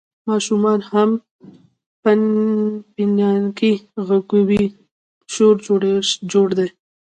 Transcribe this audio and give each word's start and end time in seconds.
ماشومان 0.29 0.79
هم 0.91 1.09
پنپنانکي 2.03 3.73
غږوي، 4.07 4.65
شور 5.33 5.55
جوړ 6.31 6.47
دی. 6.57 6.67